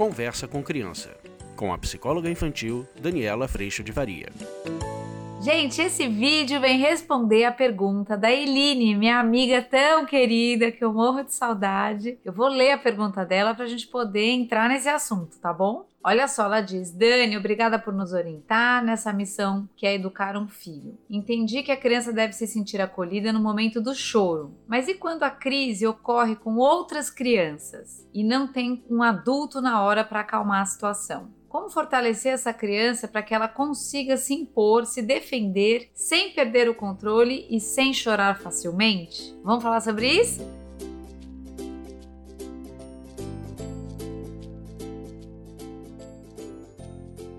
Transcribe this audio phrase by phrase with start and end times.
[0.00, 1.14] Conversa com Criança,
[1.54, 4.28] com a psicóloga infantil Daniela Freixo de Varia.
[5.40, 10.92] Gente, esse vídeo vem responder a pergunta da Eline, minha amiga tão querida que eu
[10.92, 12.18] morro de saudade.
[12.22, 15.88] Eu vou ler a pergunta dela para a gente poder entrar nesse assunto, tá bom?
[16.04, 20.46] Olha só, ela diz: Dani, obrigada por nos orientar nessa missão que é educar um
[20.46, 20.98] filho.
[21.08, 25.22] Entendi que a criança deve se sentir acolhida no momento do choro, mas e quando
[25.22, 30.60] a crise ocorre com outras crianças e não tem um adulto na hora para acalmar
[30.60, 31.39] a situação?
[31.50, 36.74] Como fortalecer essa criança para que ela consiga se impor, se defender, sem perder o
[36.76, 39.36] controle e sem chorar facilmente?
[39.42, 40.46] Vamos falar sobre isso?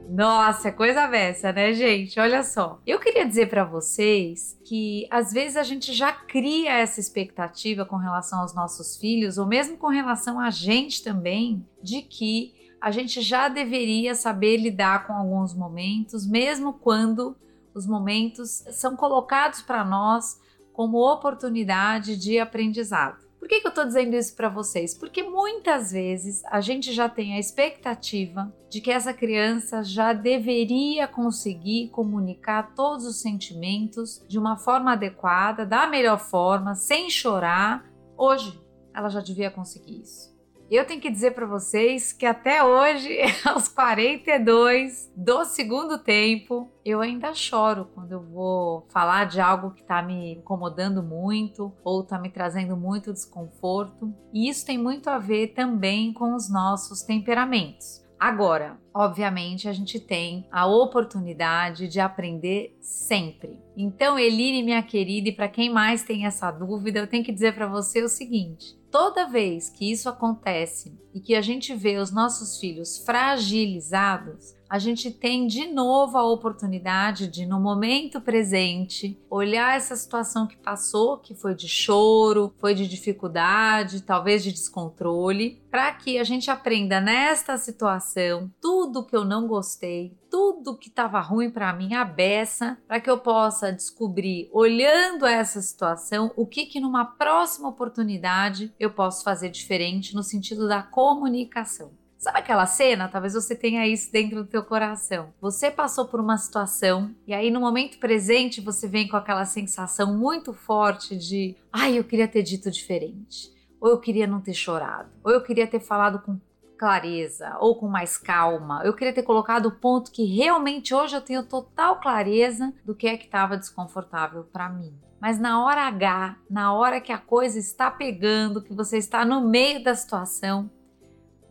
[0.09, 2.19] Nossa, é coisa dessa, né, gente?
[2.19, 2.81] Olha só.
[2.85, 7.95] Eu queria dizer para vocês que às vezes a gente já cria essa expectativa com
[7.95, 13.21] relação aos nossos filhos, ou mesmo com relação a gente também, de que a gente
[13.21, 17.37] já deveria saber lidar com alguns momentos, mesmo quando
[17.75, 20.41] os momentos são colocados para nós
[20.73, 23.21] como oportunidade de aprendizado.
[23.39, 24.93] Por que, que eu estou dizendo isso para vocês?
[24.93, 31.07] Porque muitas vezes a gente já tem a expectativa de que essa criança já deveria
[31.07, 37.83] conseguir comunicar todos os sentimentos de uma forma adequada, da melhor forma, sem chorar.
[38.17, 38.59] Hoje
[38.93, 40.30] ela já devia conseguir isso.
[40.71, 47.01] Eu tenho que dizer para vocês que até hoje, aos 42 do segundo tempo, eu
[47.01, 52.17] ainda choro quando eu vou falar de algo que está me incomodando muito ou está
[52.17, 54.15] me trazendo muito desconforto.
[54.33, 58.01] E isso tem muito a ver também com os nossos temperamentos.
[58.17, 63.59] Agora, obviamente, a gente tem a oportunidade de aprender sempre.
[63.75, 67.55] Então, Eline, minha querida, e para quem mais tem essa dúvida, eu tenho que dizer
[67.55, 72.11] para você o seguinte: toda vez que isso acontece e que a gente vê os
[72.11, 79.75] nossos filhos fragilizados, a gente tem de novo a oportunidade de, no momento presente, olhar
[79.75, 85.91] essa situação que passou, que foi de choro, foi de dificuldade, talvez de descontrole, para
[85.93, 91.51] que a gente aprenda nesta situação tudo que eu não gostei, tudo que estava ruim
[91.51, 96.79] para mim a beça, para que eu possa descobrir, olhando essa situação, o que que
[96.79, 101.91] numa próxima oportunidade eu posso fazer diferente no sentido da comunicação.
[102.17, 103.09] Sabe aquela cena?
[103.09, 105.33] Talvez você tenha isso dentro do teu coração.
[105.41, 110.15] Você passou por uma situação e aí no momento presente você vem com aquela sensação
[110.15, 113.51] muito forte de, ai, eu queria ter dito diferente.
[113.81, 115.09] Ou eu queria não ter chorado.
[115.23, 116.39] Ou eu queria ter falado com
[116.81, 118.81] clareza ou com mais calma.
[118.83, 123.05] Eu queria ter colocado o ponto que realmente hoje eu tenho total clareza do que
[123.05, 124.91] é que estava desconfortável para mim.
[125.19, 129.47] Mas na hora H, na hora que a coisa está pegando, que você está no
[129.47, 130.71] meio da situação,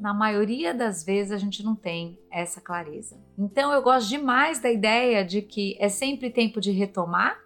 [0.00, 3.16] na maioria das vezes a gente não tem essa clareza.
[3.38, 7.38] Então eu gosto demais da ideia de que é sempre tempo de retomar,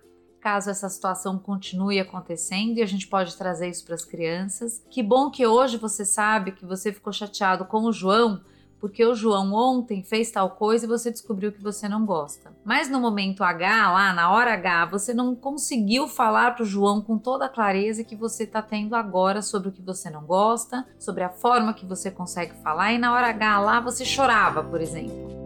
[0.44, 4.84] caso essa situação continue acontecendo e a gente pode trazer isso para as crianças.
[4.90, 8.42] Que bom que hoje você sabe que você ficou chateado com o João
[8.78, 12.52] porque o João ontem fez tal coisa e você descobriu que você não gosta.
[12.62, 17.00] Mas no momento H, lá na hora H, você não conseguiu falar para o João
[17.00, 20.86] com toda a clareza que você está tendo agora sobre o que você não gosta,
[20.98, 24.82] sobre a forma que você consegue falar, e na hora H lá você chorava, por
[24.82, 25.43] exemplo.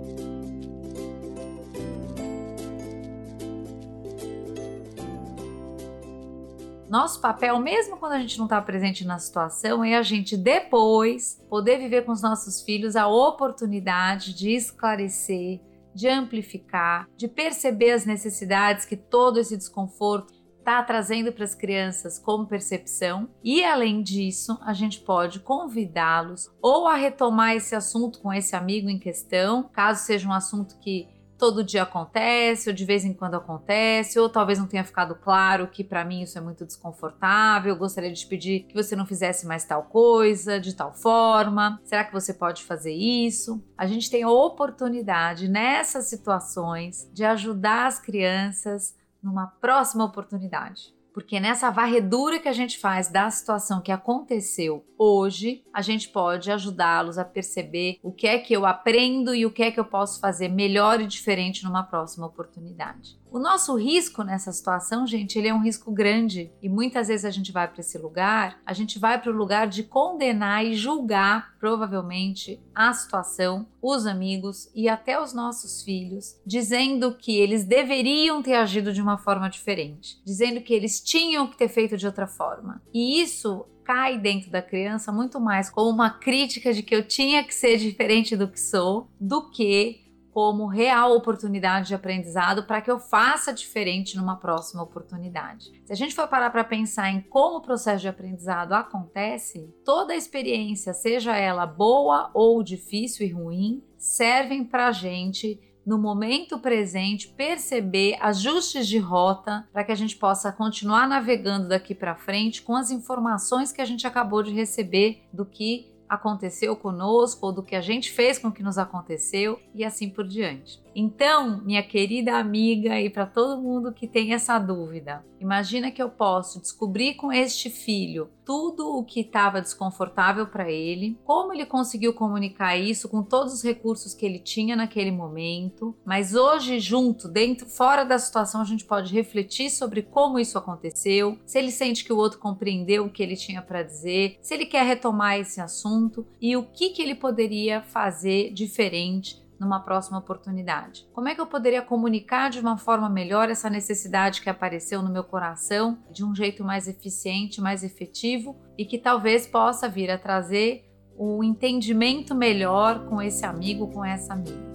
[6.88, 11.38] Nosso papel, mesmo quando a gente não está presente na situação, é a gente depois
[11.50, 15.60] poder viver com os nossos filhos a oportunidade de esclarecer,
[15.94, 22.18] de amplificar, de perceber as necessidades que todo esse desconforto está trazendo para as crianças
[22.18, 23.28] como percepção.
[23.44, 28.88] E além disso, a gente pode convidá-los ou a retomar esse assunto com esse amigo
[28.88, 31.06] em questão, caso seja um assunto que
[31.38, 35.68] todo dia acontece, ou de vez em quando acontece, ou talvez não tenha ficado claro
[35.68, 39.06] que para mim isso é muito desconfortável, eu gostaria de te pedir que você não
[39.06, 41.80] fizesse mais tal coisa, de tal forma.
[41.84, 43.62] Será que você pode fazer isso?
[43.76, 50.97] A gente tem a oportunidade nessas situações de ajudar as crianças numa próxima oportunidade.
[51.18, 56.48] Porque nessa varredura que a gente faz da situação que aconteceu hoje, a gente pode
[56.48, 59.84] ajudá-los a perceber o que é que eu aprendo e o que é que eu
[59.84, 63.18] posso fazer melhor e diferente numa próxima oportunidade.
[63.30, 67.30] O nosso risco nessa situação, gente, ele é um risco grande e muitas vezes a
[67.30, 71.54] gente vai para esse lugar, a gente vai para o lugar de condenar e julgar
[71.60, 78.54] provavelmente a situação, os amigos e até os nossos filhos, dizendo que eles deveriam ter
[78.54, 82.80] agido de uma forma diferente, dizendo que eles tinham que ter feito de outra forma.
[82.94, 87.42] E isso cai dentro da criança muito mais como uma crítica de que eu tinha
[87.42, 90.07] que ser diferente do que sou, do que
[90.38, 95.72] como real oportunidade de aprendizado para que eu faça diferente numa próxima oportunidade.
[95.84, 100.14] Se a gente for parar para pensar em como o processo de aprendizado acontece, toda
[100.14, 107.26] experiência, seja ela boa ou difícil e ruim, servem para a gente no momento presente,
[107.26, 112.76] perceber ajustes de rota para que a gente possa continuar navegando daqui para frente com
[112.76, 117.76] as informações que a gente acabou de receber do que aconteceu conosco ou do que
[117.76, 120.80] a gente fez com que nos aconteceu e assim por diante.
[121.00, 126.10] Então, minha querida amiga e para todo mundo que tem essa dúvida, imagina que eu
[126.10, 132.12] posso descobrir com este filho tudo o que estava desconfortável para ele, como ele conseguiu
[132.12, 137.68] comunicar isso com todos os recursos que ele tinha naquele momento, mas hoje junto, dentro,
[137.68, 142.12] fora da situação, a gente pode refletir sobre como isso aconteceu, se ele sente que
[142.12, 146.26] o outro compreendeu o que ele tinha para dizer, se ele quer retomar esse assunto
[146.40, 151.06] e o que que ele poderia fazer diferente numa próxima oportunidade?
[151.12, 155.10] Como é que eu poderia comunicar de uma forma melhor essa necessidade que apareceu no
[155.10, 160.18] meu coração de um jeito mais eficiente, mais efetivo e que talvez possa vir a
[160.18, 160.84] trazer
[161.18, 164.68] um entendimento melhor com esse amigo, com essa amiga?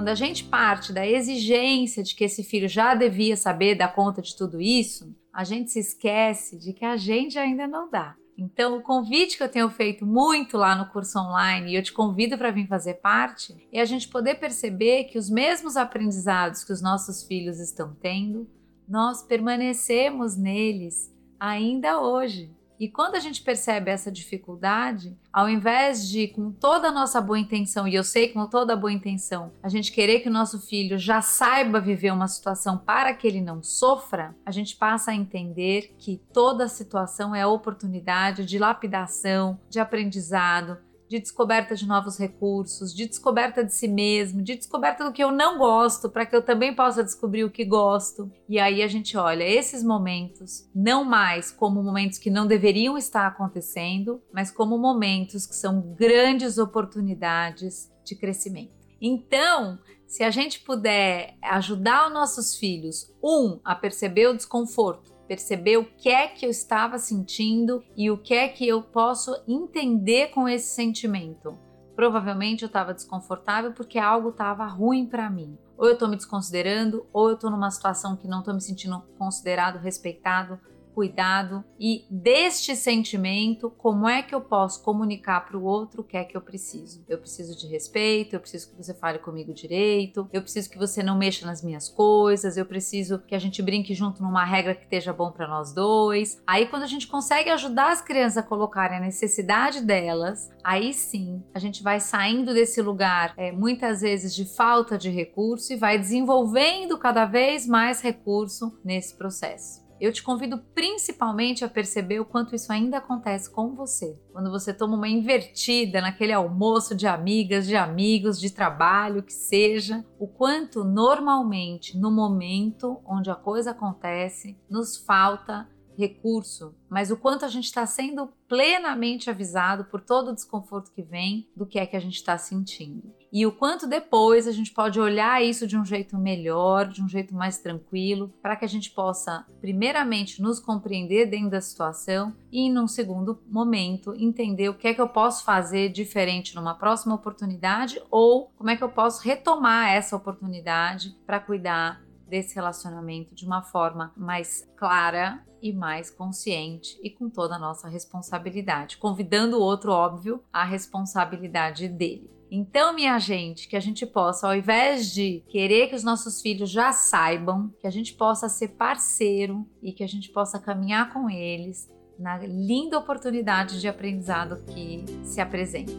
[0.00, 4.22] Quando a gente parte da exigência de que esse filho já devia saber dar conta
[4.22, 8.16] de tudo isso, a gente se esquece de que a gente ainda não dá.
[8.36, 11.92] Então, o convite que eu tenho feito muito lá no curso online e eu te
[11.92, 16.72] convido para vir fazer parte é a gente poder perceber que os mesmos aprendizados que
[16.72, 18.48] os nossos filhos estão tendo,
[18.88, 22.50] nós permanecemos neles ainda hoje.
[22.80, 27.38] E quando a gente percebe essa dificuldade, ao invés de, com toda a nossa boa
[27.38, 30.32] intenção, e eu sei que com toda a boa intenção, a gente querer que o
[30.32, 35.10] nosso filho já saiba viver uma situação para que ele não sofra, a gente passa
[35.10, 40.78] a entender que toda situação é oportunidade de lapidação, de aprendizado,
[41.10, 45.32] de descoberta de novos recursos, de descoberta de si mesmo, de descoberta do que eu
[45.32, 48.30] não gosto, para que eu também possa descobrir o que gosto.
[48.48, 53.26] E aí a gente olha esses momentos não mais como momentos que não deveriam estar
[53.26, 58.70] acontecendo, mas como momentos que são grandes oportunidades de crescimento.
[59.02, 65.76] Então, se a gente puder ajudar os nossos filhos, um, a perceber o desconforto, perceber
[65.76, 70.32] o que é que eu estava sentindo e o que é que eu posso entender
[70.32, 71.56] com esse sentimento.
[71.94, 75.56] Provavelmente eu estava desconfortável porque algo estava ruim para mim.
[75.78, 79.04] Ou eu estou me desconsiderando, ou eu estou numa situação que não estou me sentindo
[79.16, 80.58] considerado, respeitado,
[80.94, 86.16] cuidado e deste sentimento, como é que eu posso comunicar para o outro o que
[86.16, 87.04] é que eu preciso?
[87.08, 91.02] Eu preciso de respeito, eu preciso que você fale comigo direito, eu preciso que você
[91.02, 94.84] não mexa nas minhas coisas, eu preciso que a gente brinque junto numa regra que
[94.84, 96.40] esteja bom para nós dois.
[96.46, 101.42] Aí quando a gente consegue ajudar as crianças a colocarem a necessidade delas, aí sim
[101.54, 105.98] a gente vai saindo desse lugar é, muitas vezes de falta de recurso e vai
[105.98, 109.89] desenvolvendo cada vez mais recurso nesse processo.
[110.00, 114.18] Eu te convido principalmente a perceber o quanto isso ainda acontece com você.
[114.32, 120.02] Quando você toma uma invertida naquele almoço de amigas, de amigos, de trabalho, que seja,
[120.18, 125.68] o quanto normalmente, no momento onde a coisa acontece, nos falta
[126.00, 131.02] recurso, mas o quanto a gente está sendo plenamente avisado por todo o desconforto que
[131.02, 133.14] vem do que é que a gente está sentindo.
[133.32, 137.08] E o quanto depois a gente pode olhar isso de um jeito melhor, de um
[137.08, 142.68] jeito mais tranquilo, para que a gente possa, primeiramente, nos compreender dentro da situação e,
[142.68, 148.02] num segundo momento, entender o que é que eu posso fazer diferente numa próxima oportunidade
[148.10, 153.60] ou como é que eu posso retomar essa oportunidade para cuidar desse relacionamento de uma
[153.60, 159.92] forma mais clara e mais consciente e com toda a nossa responsabilidade, convidando o outro,
[159.92, 162.30] óbvio, à responsabilidade dele.
[162.50, 166.70] Então, minha gente, que a gente possa, ao invés de querer que os nossos filhos
[166.70, 171.28] já saibam, que a gente possa ser parceiro e que a gente possa caminhar com
[171.28, 175.92] eles na linda oportunidade de aprendizado que se apresenta.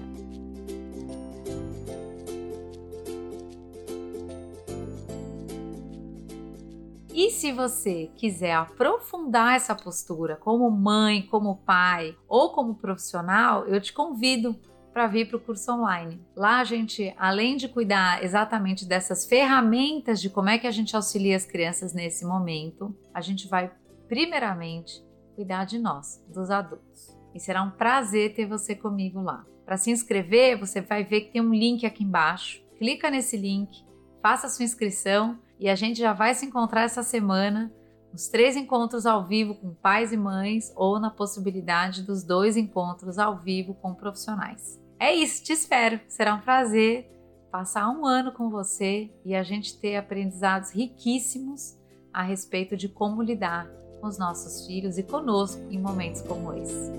[7.14, 13.82] E se você quiser aprofundar essa postura como mãe, como pai ou como profissional, eu
[13.82, 14.56] te convido
[14.94, 16.22] para vir para o curso online.
[16.36, 20.96] Lá a gente, além de cuidar exatamente dessas ferramentas de como é que a gente
[20.96, 23.72] auxilia as crianças nesse momento, a gente vai
[24.08, 25.04] primeiramente
[25.36, 27.18] cuidar de nós, dos adultos.
[27.36, 29.46] E será um prazer ter você comigo lá.
[29.66, 32.62] Para se inscrever, você vai ver que tem um link aqui embaixo.
[32.78, 33.86] Clica nesse link,
[34.22, 37.72] faça sua inscrição e a gente já vai se encontrar essa semana
[38.12, 43.20] nos três encontros ao vivo com pais e mães ou na possibilidade dos dois encontros
[43.20, 44.82] ao vivo com profissionais.
[45.00, 46.00] É isso, te espero.
[46.08, 47.08] Será um prazer
[47.52, 51.78] passar um ano com você e a gente ter aprendizados riquíssimos
[52.12, 56.92] a respeito de como lidar com os nossos filhos e conosco em momentos como esse.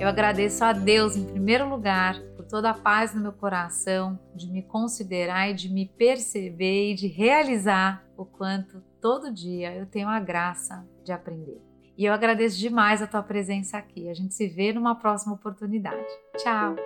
[0.00, 4.62] Eu agradeço a Deus em primeiro lugar toda a paz no meu coração, de me
[4.62, 10.18] considerar e de me perceber e de realizar o quanto todo dia eu tenho a
[10.18, 11.60] graça de aprender.
[11.96, 14.08] E eu agradeço demais a tua presença aqui.
[14.08, 16.06] A gente se vê numa próxima oportunidade.
[16.36, 16.76] Tchau!